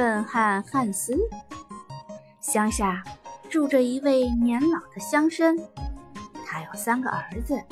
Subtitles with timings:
[0.00, 1.14] 笨汉汉斯。
[2.40, 3.04] 乡下
[3.50, 5.62] 住着一位年老的乡绅，
[6.46, 7.62] 他有三个儿子，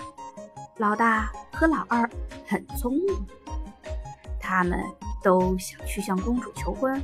[0.77, 2.07] 老大和老二
[2.47, 3.27] 很聪明，
[4.39, 4.79] 他们
[5.23, 7.03] 都想去向公主求婚，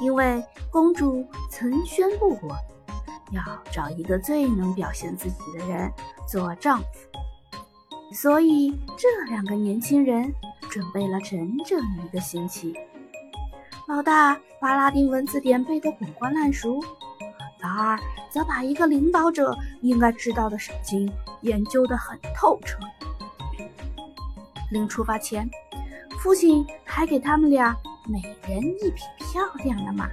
[0.00, 2.56] 因为公主曾宣布过，
[3.30, 3.40] 要
[3.70, 5.88] 找一个最能表现自己的人
[6.26, 6.86] 做丈夫。
[8.12, 10.34] 所以，这两个年轻人
[10.68, 12.76] 准备了整整一个星期。
[13.86, 16.80] 老大把拉丁文字典背得滚瓜烂熟，
[17.60, 17.98] 老二
[18.30, 22.78] 则把一个领导者应该知道的事情研究得很透彻。
[24.70, 25.48] 临出发前，
[26.18, 30.08] 父亲还给他们俩每人一匹漂亮的马。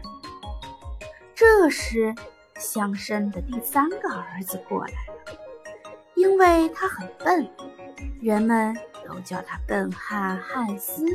[1.34, 2.14] 这时，
[2.56, 5.40] 乡绅的第三个儿子过来了，
[6.16, 7.50] 因为他很笨。
[8.22, 11.06] 人们都叫他笨汉汉斯。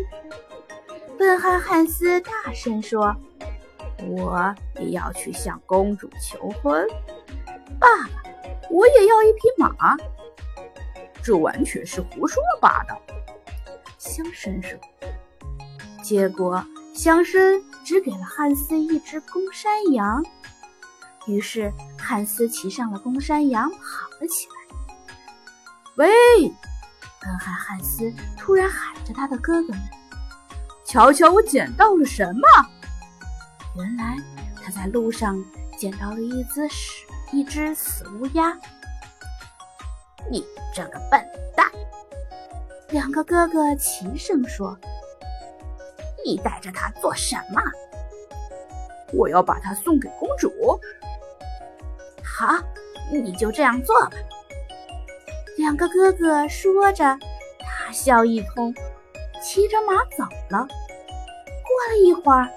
[1.18, 3.14] 笨汉汉斯大声说
[4.08, 6.86] ：“我也要去向公主求婚。”
[7.80, 8.30] 爸爸，
[8.70, 9.96] 我也要一匹马。
[11.22, 13.00] 这完全是胡说八道。
[13.98, 14.78] 乡绅说。
[16.02, 20.24] 结果，乡绅只给了汉斯一只公山羊。
[21.26, 24.54] 于是，汉斯骑上了公山羊，跑了起来。
[25.96, 26.08] 喂！
[27.20, 29.80] 笨汉汉斯突然喊着他的哥哥们
[30.86, 32.42] ：“瞧瞧，我捡到了什么！”
[33.76, 34.16] 原来
[34.62, 35.44] 他在路上
[35.76, 38.56] 捡到了一只死一只死乌鸦。
[40.30, 41.24] 你这个笨
[41.56, 41.66] 蛋！
[42.90, 44.78] 两个哥哥齐声说
[46.24, 47.60] ：“你带着它做什么
[49.12, 50.50] ？”“我要把它送给公主。
[52.24, 52.54] ”“好，
[53.12, 54.16] 你就这样做吧。”
[55.58, 58.74] 两个哥哥说着，大笑一通，
[59.46, 60.66] 骑着马走了。
[60.66, 62.50] 过了一会儿，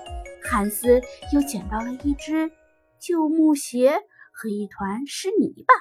[0.43, 0.99] 汉斯
[1.31, 2.51] 又捡到了一只
[2.99, 4.01] 旧木鞋
[4.33, 5.73] 和一团湿泥巴。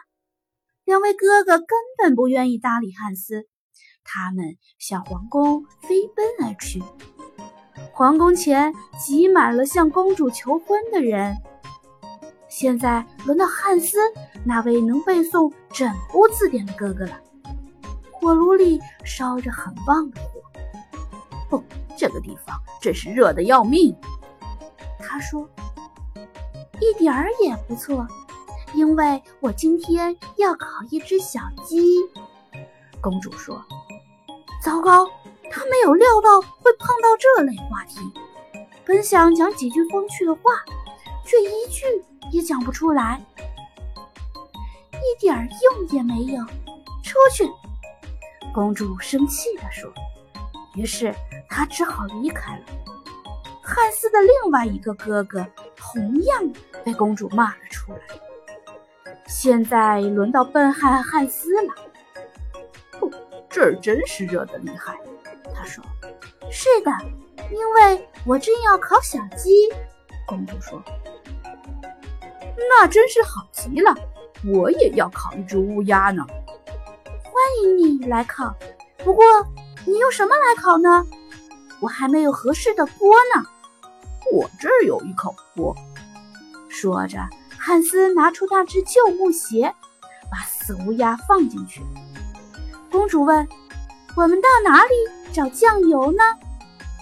[0.85, 1.67] 两位哥哥根
[1.97, 3.49] 本不愿意搭理汉斯，
[4.05, 6.83] 他们向皇宫飞奔而去。
[7.95, 11.37] 皇宫前挤满了向公主求婚的人。
[12.51, 13.97] 现在轮到汉斯
[14.45, 17.19] 那位能背诵整部字典的哥哥了。
[18.13, 20.43] 火炉里烧着很旺的火，
[21.99, 23.93] 这个地方真是热的要命。
[25.01, 25.49] 他说
[26.81, 28.07] ：“一点儿也不错，
[28.73, 31.99] 因为我今天要烤一只小鸡。”
[33.03, 33.61] 公主说
[34.63, 35.07] ：“糟糕，
[35.51, 37.99] 她没有料到会碰到这类话题，
[38.87, 40.43] 本想讲几句风趣的话，
[41.25, 41.85] 却一句
[42.31, 43.21] 也讲不出来，
[44.93, 46.45] 一点用也没有。
[47.03, 47.51] 出去！”
[48.55, 49.93] 公主生气地说。
[50.79, 51.13] 于是
[51.49, 52.63] 他只好离开了。
[53.65, 55.45] 汉斯的另外一个哥哥
[55.75, 56.53] 同样
[56.85, 57.99] 被公主骂了出来。
[59.27, 61.75] 现在轮到笨汉汉斯了。
[62.93, 63.11] 不，
[63.51, 64.97] 这儿真是热得厉害。
[65.53, 65.85] 他说
[66.49, 66.91] ：“是的，
[67.51, 69.69] 因为我正要烤小鸡。”
[70.27, 70.81] 公主说
[72.71, 73.93] ：“那真是好极了，
[74.47, 76.25] 我也要烤一只乌鸦呢。”
[77.05, 77.35] 欢
[77.65, 78.55] 迎你来烤，
[78.99, 79.25] 不过
[79.89, 81.03] 你用什么来烤呢？
[81.81, 83.43] 我还没有合适的锅呢。
[84.31, 85.75] 我这儿有一口锅。
[86.69, 87.19] 说着，
[87.59, 89.75] 汉斯拿出那只旧木鞋，
[90.31, 91.81] 把死乌鸦放进去。
[92.91, 93.49] 公主问
[94.15, 94.91] ：“我们到哪里
[95.33, 96.23] 找酱油呢？”“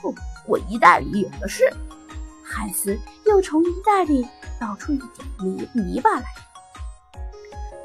[0.00, 0.14] 不，
[0.46, 1.68] 我衣袋里有的是。”
[2.44, 4.24] 汉斯又从衣袋里
[4.60, 6.24] 倒出一点泥泥巴来。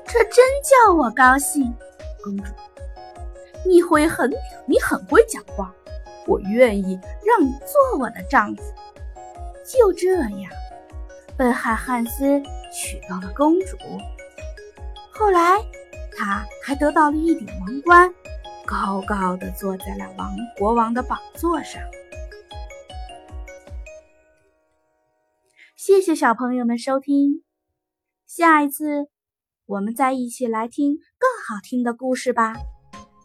[0.05, 1.73] 这真叫我高兴。
[2.23, 2.43] 公主，
[3.65, 4.29] 你会很
[4.65, 5.73] 你很会讲话，
[6.27, 8.63] 我愿意让你做我的丈夫。
[9.65, 10.51] 就这样，
[11.37, 12.41] 笨汉汉斯
[12.73, 13.77] 娶到了公主。
[15.11, 15.59] 后来，
[16.17, 18.13] 他还得到了一顶王冠，
[18.65, 21.81] 高高的坐在了王国王的宝座上。
[25.75, 27.43] 谢谢小朋友们收听，
[28.25, 29.09] 下一次。
[29.67, 32.55] 我们再一起来听更好听的故事吧，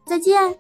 [0.06, 0.56] 再见。